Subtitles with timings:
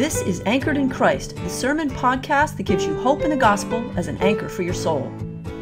[0.00, 3.84] This is Anchored in Christ, the sermon podcast that gives you hope in the gospel
[3.98, 5.12] as an anchor for your soul.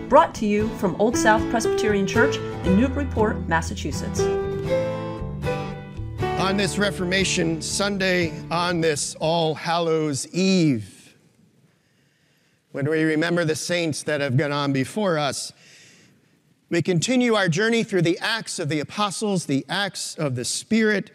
[0.08, 4.20] Brought to you from Old South Presbyterian Church in Newburyport, Massachusetts.
[6.40, 11.16] On this Reformation Sunday, on this All Hallows Eve,
[12.70, 15.52] when we remember the saints that have gone on before us,
[16.70, 21.10] we continue our journey through the Acts of the Apostles, the Acts of the Spirit,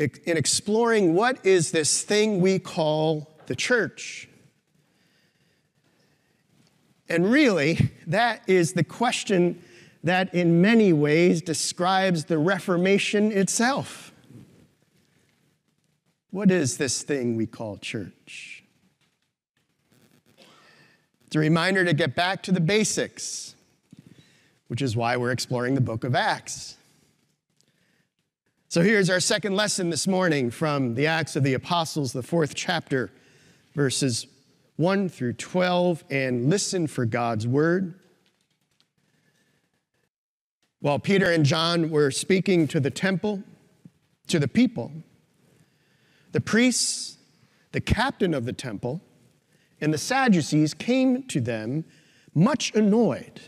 [0.00, 4.28] in exploring what is this thing we call the church.
[7.08, 9.62] And really, that is the question
[10.02, 14.12] that in many ways describes the Reformation itself.
[16.30, 18.62] What is this thing we call church?
[21.26, 23.54] It's a reminder to get back to the basics,
[24.68, 26.76] which is why we're exploring the book of Acts.
[28.70, 32.54] So here's our second lesson this morning from the Acts of the Apostles, the fourth
[32.54, 33.10] chapter,
[33.74, 34.28] verses
[34.76, 37.98] 1 through 12, and listen for God's word.
[40.78, 43.42] While Peter and John were speaking to the temple,
[44.28, 44.92] to the people,
[46.30, 47.18] the priests,
[47.72, 49.00] the captain of the temple,
[49.80, 51.84] and the Sadducees came to them
[52.36, 53.40] much annoyed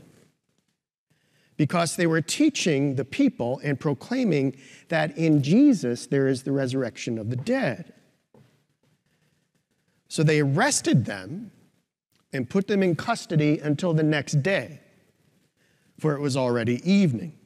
[1.56, 4.56] because they were teaching the people and proclaiming
[4.88, 7.92] that in Jesus there is the resurrection of the dead.
[10.08, 11.52] So they arrested them
[12.32, 14.80] and put them in custody until the next day,
[15.98, 17.38] for it was already evening.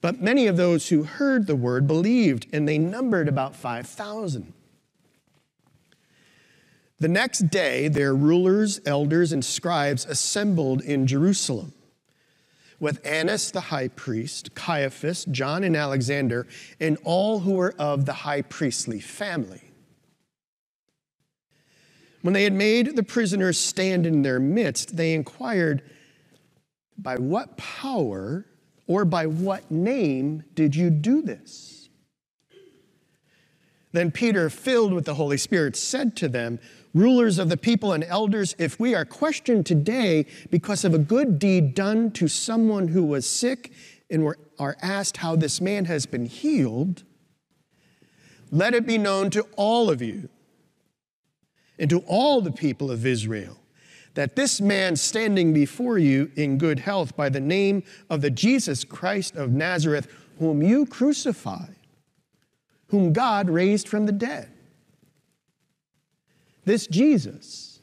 [0.00, 4.52] But many of those who heard the word believed, and they numbered about 5,000.
[6.98, 11.72] The next day, their rulers, elders, and scribes assembled in Jerusalem
[12.80, 16.46] with Annas the high priest, Caiaphas, John, and Alexander,
[16.80, 19.62] and all who were of the high priestly family.
[22.22, 25.82] When they had made the prisoners stand in their midst, they inquired,
[26.98, 28.46] By what power
[28.86, 31.88] or by what name did you do this?
[33.92, 36.60] Then Peter, filled with the Holy Spirit, said to them,
[36.94, 41.38] rulers of the people and elders, if we are questioned today because of a good
[41.38, 43.72] deed done to someone who was sick
[44.10, 47.04] and we are asked how this man has been healed,
[48.50, 50.28] let it be known to all of you
[51.78, 53.56] and to all the people of Israel
[54.14, 58.82] that this man standing before you in good health by the name of the Jesus
[58.84, 60.08] Christ of Nazareth,
[60.38, 61.76] whom you crucified,
[62.88, 64.50] whom God raised from the dead
[66.70, 67.80] this Jesus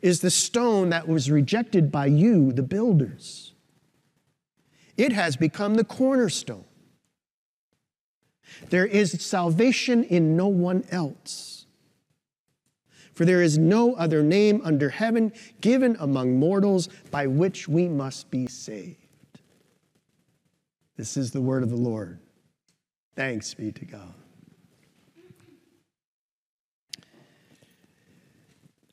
[0.00, 3.52] is the stone that was rejected by you, the builders.
[4.96, 6.64] It has become the cornerstone.
[8.70, 11.66] There is salvation in no one else.
[13.12, 18.30] For there is no other name under heaven given among mortals by which we must
[18.30, 18.96] be saved.
[20.96, 22.18] This is the word of the Lord.
[23.14, 24.14] Thanks be to God.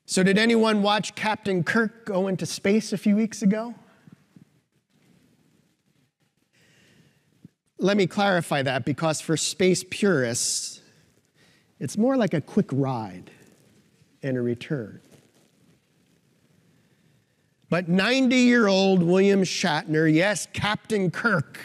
[0.09, 3.75] So, did anyone watch Captain Kirk go into space a few weeks ago?
[7.77, 10.81] Let me clarify that because for space purists,
[11.81, 13.29] it's more like a quick ride
[14.23, 15.01] and a return.
[17.69, 21.59] But 90 year old William Shatner, yes, Captain Kirk,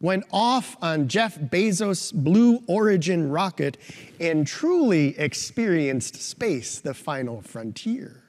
[0.00, 3.78] went off on Jeff Bezos' Blue Origin rocket
[4.20, 8.22] and truly experienced space, the final frontier.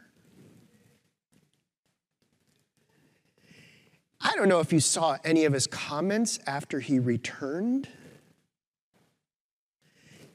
[4.19, 7.88] I don't know if you saw any of his comments after he returned,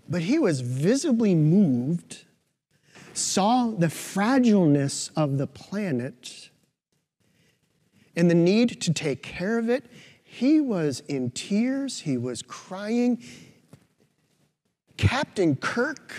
[0.08, 2.24] but he was visibly moved,
[3.12, 6.50] saw the fragileness of the planet
[8.14, 9.84] and the need to take care of it
[10.32, 13.22] he was in tears, he was crying.
[14.96, 16.14] Captain Kirk,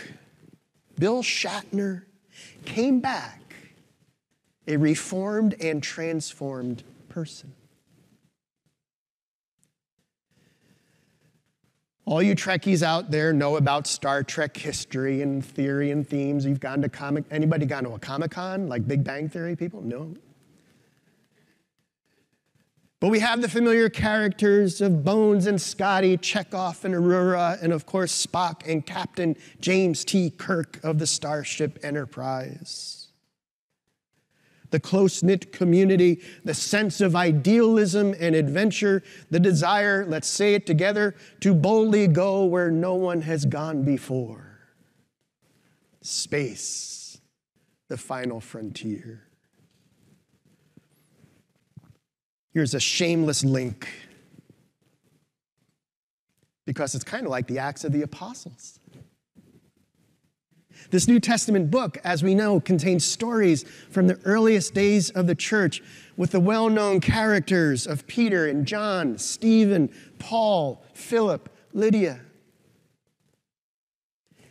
[1.00, 2.04] Bill Shatner,
[2.64, 3.42] came back
[4.68, 7.56] a reformed and transformed person.
[12.06, 16.46] All you Trekkies out there know about Star Trek history and theory and themes.
[16.46, 17.24] You've gone to comic.
[17.32, 19.82] Anybody gone to a Comic Con like Big Bang Theory people?
[19.82, 20.14] No.
[23.04, 27.86] But we have the familiar characters of Bones and Scotty, Chekov and Uhura, and of
[27.86, 30.30] course Spock and Captain James T.
[30.30, 33.10] Kirk of the Starship Enterprise.
[34.70, 40.66] the close knit community, the sense of idealism and adventure, the desire, let's say it
[40.66, 44.60] together, to boldly go where no one has gone before.
[46.02, 47.20] Space,
[47.90, 49.28] the final frontier.
[52.54, 53.88] Here's a shameless link
[56.66, 58.80] because it's kind of like the Acts of the Apostles.
[60.92, 65.36] This New Testament book, as we know, contains stories from the earliest days of the
[65.36, 65.82] church
[66.18, 72.20] with the well known characters of Peter and John, Stephen, Paul, Philip, Lydia.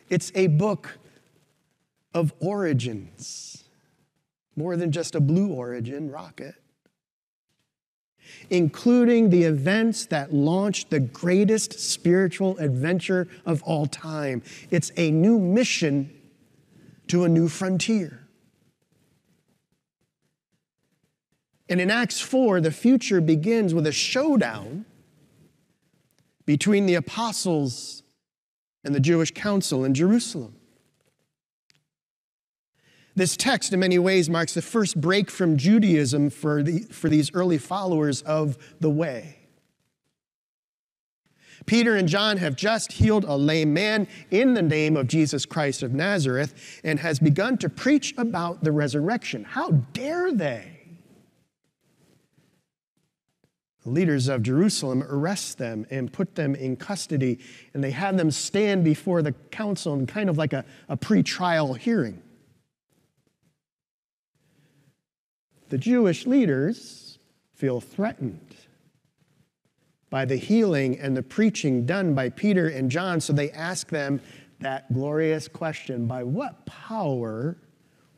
[0.09, 0.99] It's a book
[2.13, 3.65] of origins,
[4.57, 6.57] more than just a blue origin rocket,
[8.51, 14.43] including the events that launched the greatest spiritual adventure of all time.
[14.71, 16.11] It's a new mission
[17.09, 18.27] to a new frontier.
[21.69, 24.85] And in Acts 4, the future begins with a showdown
[26.45, 28.03] between the apostles
[28.85, 30.57] and the Jewish council in Jerusalem.
[33.15, 37.31] This text, in many ways, marks the first break from Judaism for, the, for these
[37.35, 39.39] early followers of the way.
[41.67, 45.83] Peter and John have just healed a lame man in the name of Jesus Christ
[45.83, 49.45] of Nazareth and has begun to preach about the resurrection.
[49.45, 50.81] How dare they?
[53.85, 57.41] The leaders of Jerusalem arrest them and put them in custody,
[57.75, 61.23] and they have them stand before the council in kind of like a, a pre
[61.23, 62.23] trial hearing.
[65.73, 67.19] The Jewish leaders
[67.55, 68.57] feel threatened
[70.11, 73.23] by the healing and the preaching done by Peter and John.
[73.23, 74.21] So they ask them
[74.61, 77.57] that glorious question by what power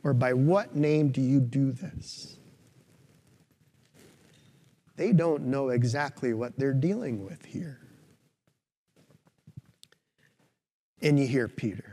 [0.03, 2.35] or by what name do you do this?
[4.97, 7.79] They don't know exactly what they're dealing with here.
[11.01, 11.84] And you hear Peter.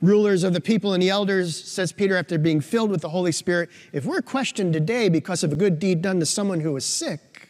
[0.00, 3.32] Rulers of the people and the elders, says Peter, after being filled with the Holy
[3.32, 6.84] Spirit, if we're questioned today because of a good deed done to someone who is
[6.84, 7.48] sick,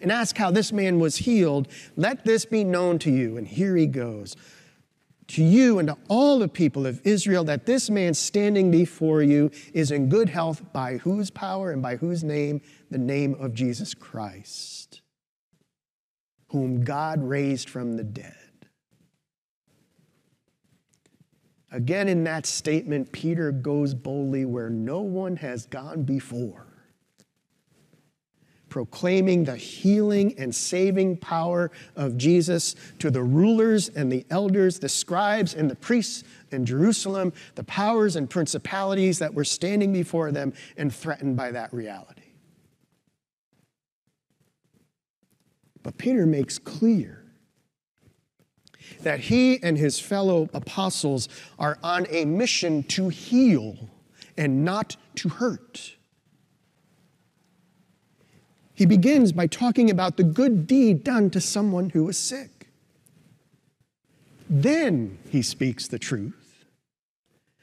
[0.00, 3.36] and ask how this man was healed, let this be known to you.
[3.36, 4.36] And here he goes.
[5.28, 9.50] To you and to all the people of Israel, that this man standing before you
[9.74, 12.62] is in good health by whose power and by whose name?
[12.90, 15.02] The name of Jesus Christ,
[16.48, 18.36] whom God raised from the dead.
[21.70, 26.68] Again, in that statement, Peter goes boldly where no one has gone before
[28.68, 34.88] proclaiming the healing and saving power of Jesus to the rulers and the elders, the
[34.88, 40.52] scribes and the priests in Jerusalem, the powers and principalities that were standing before them
[40.76, 42.22] and threatened by that reality.
[45.82, 47.24] But Peter makes clear
[49.02, 53.76] that he and his fellow apostles are on a mission to heal
[54.36, 55.96] and not to hurt.
[58.74, 62.68] He begins by talking about the good deed done to someone who was sick.
[64.48, 66.64] Then he speaks the truth,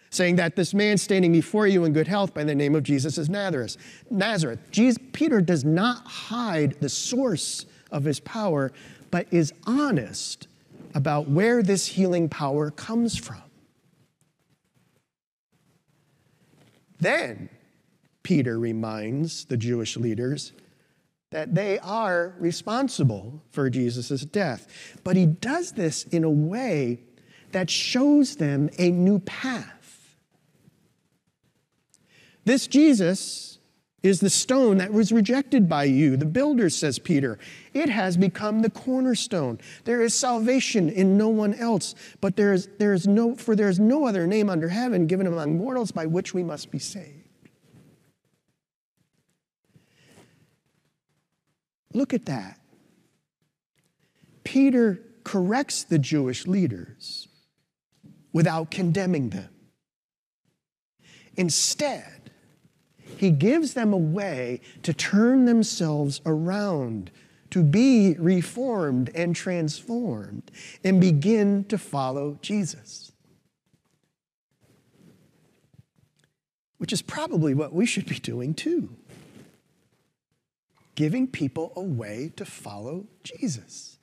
[0.10, 3.18] saying that this man standing before you in good health by the name of Jesus
[3.18, 3.78] is Nazareth.
[4.12, 4.60] Nazareth.
[4.72, 8.74] Jesus, Peter does not hide the source of his power,
[9.10, 10.48] but is honest
[10.96, 13.44] about where this healing power comes from.
[17.00, 17.50] Then
[18.24, 20.54] Peter reminds the Jewish leaders
[21.32, 24.98] that they are responsible for Jesus' death.
[25.04, 27.02] But he does this in a way
[27.52, 30.16] that shows them a new path.
[32.46, 33.60] This Jesus
[34.06, 37.40] is the stone that was rejected by you, the builders, says Peter.
[37.74, 39.60] It has become the cornerstone.
[39.84, 43.70] There is salvation in no one else, but there is, there is no, for there
[43.70, 47.26] is no other name under heaven given among mortals by which we must be saved.
[51.94, 52.60] Look at that.
[54.44, 57.28] Peter corrects the Jewish leaders
[58.34, 59.50] without condemning them.
[61.38, 62.25] Instead,
[63.18, 67.12] he gives them a way to turn themselves around,
[67.52, 70.52] to be reformed and transformed,
[70.84, 73.12] and begin to follow Jesus.
[76.78, 78.96] Which is probably what we should be doing too
[80.96, 83.98] giving people a way to follow Jesus.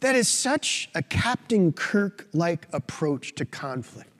[0.00, 4.10] That is such a Captain Kirk like approach to conflict.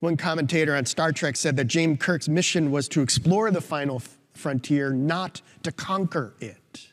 [0.00, 4.02] One commentator on Star Trek said that James Kirk's mission was to explore the final
[4.32, 6.88] frontier, not to conquer it.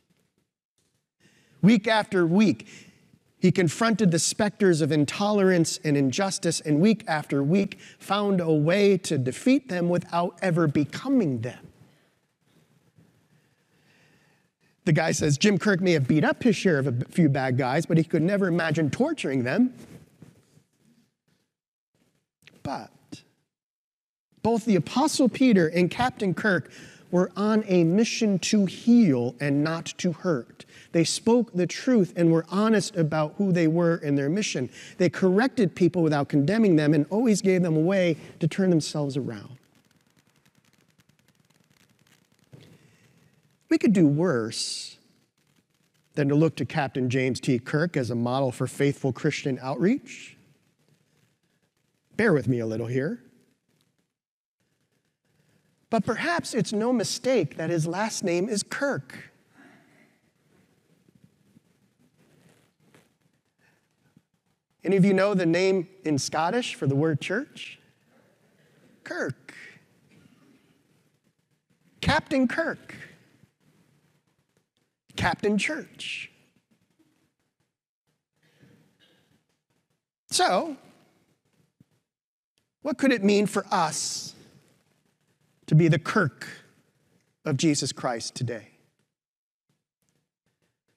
[1.61, 2.67] Week after week,
[3.39, 8.97] he confronted the specters of intolerance and injustice, and week after week found a way
[8.97, 11.67] to defeat them without ever becoming them.
[14.83, 17.57] The guy says Jim Kirk may have beat up his share of a few bad
[17.57, 19.73] guys, but he could never imagine torturing them.
[22.63, 22.89] But
[24.47, 26.71] both the Apostle Peter and Captain Kirk
[27.11, 30.63] were on a mission to heal and not to hurt.
[30.93, 34.69] They spoke the truth and were honest about who they were and their mission.
[34.99, 39.17] They corrected people without condemning them and always gave them a way to turn themselves
[39.17, 39.57] around.
[43.67, 44.97] We could do worse
[46.15, 47.59] than to look to Captain James T.
[47.59, 50.37] Kirk as a model for faithful Christian outreach.
[52.15, 53.23] Bear with me a little here.
[55.89, 59.31] But perhaps it's no mistake that his last name is Kirk.
[64.83, 67.79] Any of you know the name in Scottish for the word church?
[69.03, 69.53] Kirk.
[71.99, 72.95] Captain Kirk.
[75.15, 76.31] Captain Church.
[80.29, 80.77] So,
[82.81, 84.35] what could it mean for us
[85.67, 86.47] to be the Kirk
[87.45, 88.69] of Jesus Christ today?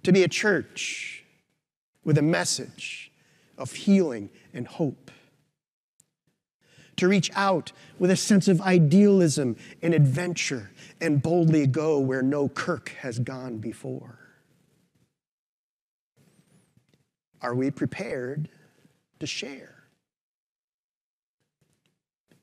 [0.05, 1.25] To be a church
[2.05, 3.13] with a message
[3.59, 5.11] of healing and hope.
[6.97, 12.49] To reach out with a sense of idealism and adventure and boldly go where no
[12.49, 14.19] Kirk has gone before.
[17.43, 18.51] Are we prepared
[19.19, 19.80] to share?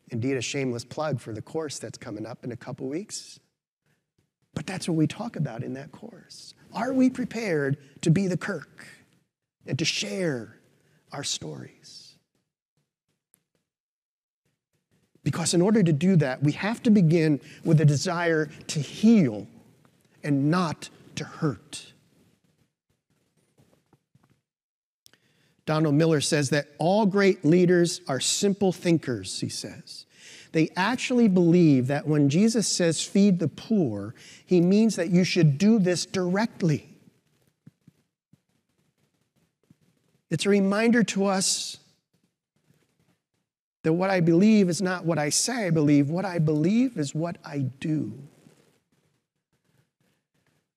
[0.09, 3.39] Indeed, a shameless plug for the course that's coming up in a couple weeks.
[4.53, 6.53] But that's what we talk about in that course.
[6.73, 8.87] Are we prepared to be the Kirk
[9.67, 10.57] and to share
[11.11, 12.15] our stories.
[15.23, 19.47] Because in order to do that, we have to begin with a desire to heal
[20.23, 21.93] and not to hurt.
[25.67, 30.05] Donald Miller says that all great leaders are simple thinkers, he says.
[30.53, 35.57] They actually believe that when Jesus says feed the poor, he means that you should
[35.57, 36.87] do this directly.
[40.29, 41.77] It's a reminder to us
[43.83, 47.13] that what I believe is not what I say I believe, what I believe is
[47.13, 48.17] what I do.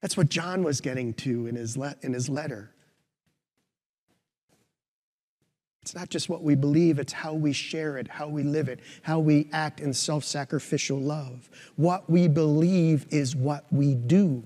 [0.00, 2.72] That's what John was getting to in his, le- in his letter.
[5.90, 8.78] It's not just what we believe, it's how we share it, how we live it,
[9.02, 11.50] how we act in self sacrificial love.
[11.74, 14.44] What we believe is what we do.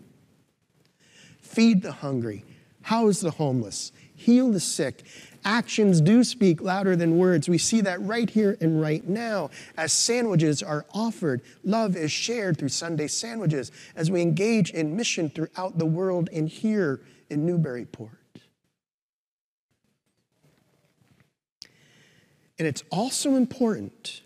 [1.43, 2.47] Feed the hungry,
[2.81, 5.03] house the homeless, heal the sick.
[5.45, 7.47] Actions do speak louder than words.
[7.47, 11.43] We see that right here and right now as sandwiches are offered.
[11.63, 16.49] Love is shared through Sunday sandwiches as we engage in mission throughout the world and
[16.49, 18.24] here in Newburyport.
[22.59, 24.23] And it's also important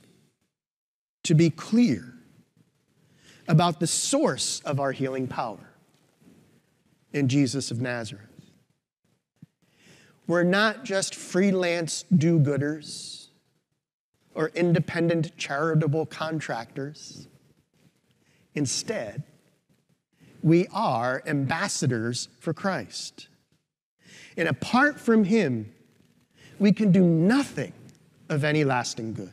[1.25, 2.15] to be clear
[3.47, 5.71] about the source of our healing power
[7.13, 8.25] in Jesus of Nazareth.
[10.27, 13.29] We're not just freelance do gooders
[14.35, 17.27] or independent charitable contractors.
[18.55, 19.23] Instead,
[20.43, 23.29] we are ambassadors for Christ.
[24.37, 25.73] And apart from Him,
[26.59, 27.73] we can do nothing
[28.29, 29.33] of any lasting good.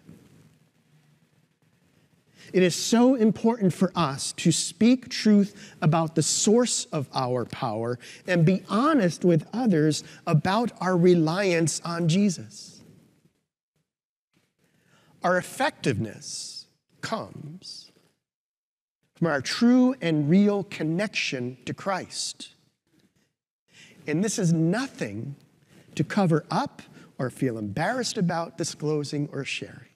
[2.53, 7.99] It is so important for us to speak truth about the source of our power
[8.27, 12.81] and be honest with others about our reliance on Jesus.
[15.23, 16.67] Our effectiveness
[17.01, 17.91] comes
[19.15, 22.49] from our true and real connection to Christ.
[24.07, 25.35] And this is nothing
[25.95, 26.81] to cover up
[27.17, 29.89] or feel embarrassed about disclosing or sharing.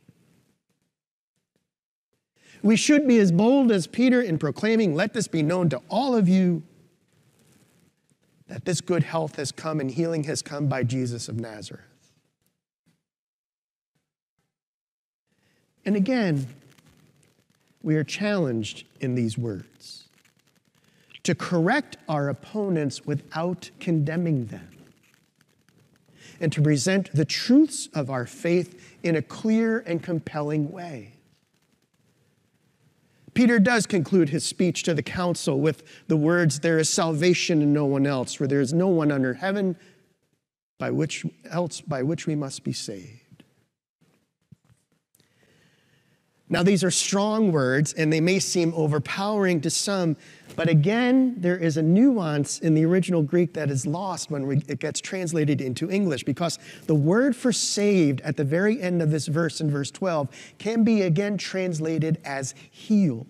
[2.61, 6.15] We should be as bold as Peter in proclaiming, Let this be known to all
[6.15, 6.63] of you
[8.47, 11.83] that this good health has come and healing has come by Jesus of Nazareth.
[15.85, 16.47] And again,
[17.81, 20.09] we are challenged in these words
[21.23, 24.78] to correct our opponents without condemning them
[26.39, 31.13] and to present the truths of our faith in a clear and compelling way.
[33.33, 37.71] Peter does conclude his speech to the council with the words, There is salvation in
[37.71, 39.77] no one else, for there is no one under heaven
[40.77, 43.28] by which else by which we must be saved.
[46.51, 50.17] Now, these are strong words and they may seem overpowering to some,
[50.55, 54.79] but again, there is a nuance in the original Greek that is lost when it
[54.79, 59.27] gets translated into English because the word for saved at the very end of this
[59.27, 60.27] verse in verse 12
[60.57, 63.27] can be again translated as healed.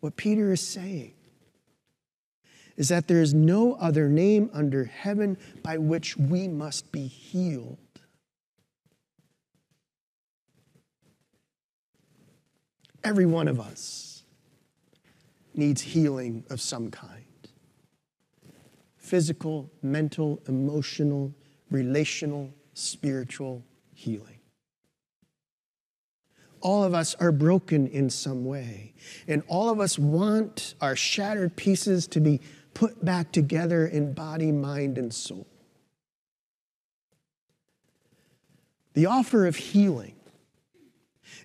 [0.00, 1.12] What Peter is saying
[2.78, 7.76] is that there is no other name under heaven by which we must be healed.
[13.04, 14.22] Every one of us
[15.54, 17.24] needs healing of some kind
[18.96, 21.34] physical, mental, emotional,
[21.70, 24.38] relational, spiritual healing.
[26.62, 28.94] All of us are broken in some way,
[29.26, 32.40] and all of us want our shattered pieces to be
[32.72, 35.46] put back together in body, mind, and soul.
[38.94, 40.14] The offer of healing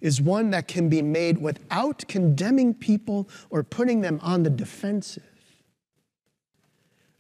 [0.02, 5.24] is one that can be made without condemning people or putting them on the defensive,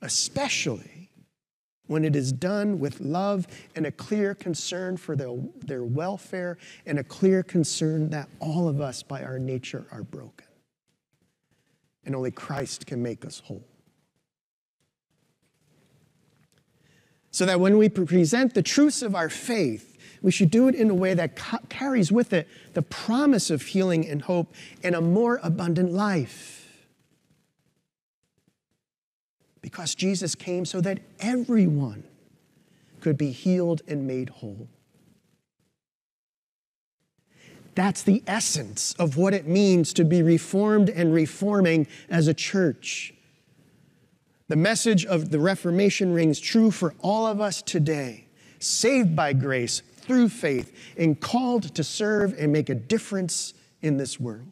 [0.01, 0.98] especially
[1.88, 7.00] when it is done with love and a clear concern for their, their welfare and
[7.00, 10.48] a clear concern that all of us, by our nature, are broken.
[12.05, 13.65] And only Christ can make us whole.
[17.31, 20.89] So that when we present the truths of our faith, we should do it in
[20.89, 25.01] a way that ca- carries with it the promise of healing and hope and a
[25.01, 26.88] more abundant life.
[29.62, 32.03] Because Jesus came so that everyone
[33.01, 34.67] could be healed and made whole.
[37.75, 43.13] That's the essence of what it means to be reformed and reforming as a church.
[44.47, 48.25] The message of the Reformation rings true for all of us today
[48.59, 54.20] saved by grace through faith and called to serve and make a difference in this
[54.20, 54.48] world.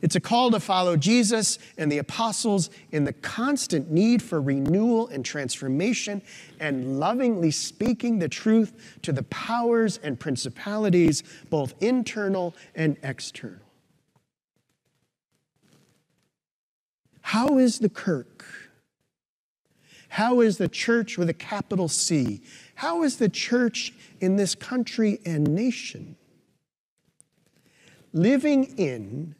[0.00, 5.08] It's a call to follow Jesus and the apostles in the constant need for renewal
[5.08, 6.22] and transformation
[6.58, 13.60] and lovingly speaking the truth to the powers and principalities, both internal and external.
[17.20, 18.44] How is the Kirk?
[20.08, 22.42] How is the church with a capital C?
[22.74, 26.16] How is the church in this country and nation
[28.14, 29.34] living in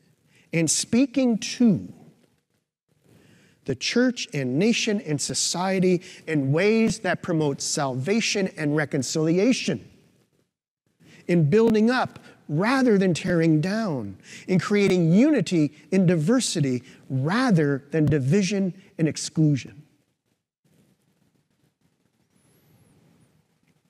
[0.53, 1.93] and speaking to
[3.65, 9.89] the church and nation and society in ways that promote salvation and reconciliation,
[11.29, 18.75] in building up rather than tearing down, in creating unity in diversity rather than division
[18.99, 19.84] and exclusion.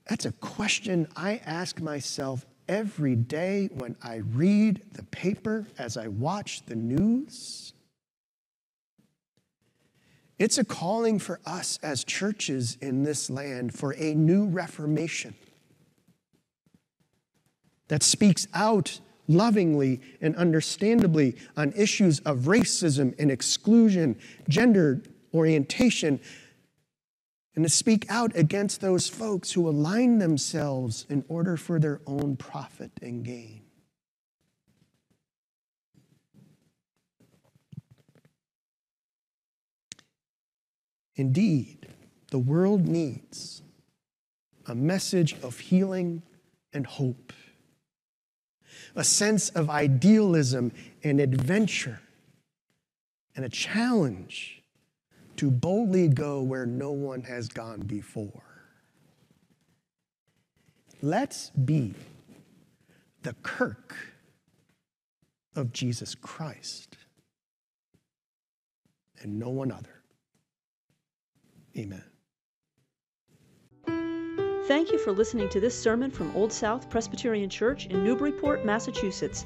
[0.06, 6.08] That's a question I ask myself every day when I read the paper, as I
[6.08, 7.72] watch the news.
[10.38, 15.34] It's a calling for us as churches in this land for a new reformation
[17.88, 25.00] that speaks out lovingly and understandably on issues of racism and exclusion, gender
[25.32, 26.20] orientation,
[27.54, 32.36] and to speak out against those folks who align themselves in order for their own
[32.36, 33.62] profit and gain.
[41.16, 41.86] Indeed,
[42.30, 43.62] the world needs
[44.66, 46.22] a message of healing
[46.72, 47.32] and hope,
[48.96, 50.72] a sense of idealism
[51.04, 52.00] and adventure,
[53.36, 54.63] and a challenge
[55.36, 58.42] to boldly go where no one has gone before.
[61.02, 61.94] Let's be
[63.22, 63.94] the Kirk
[65.56, 66.96] of Jesus Christ
[69.20, 70.02] and no one other.
[71.76, 72.04] Amen.
[74.66, 79.44] Thank you for listening to this sermon from Old South Presbyterian Church in Newburyport, Massachusetts.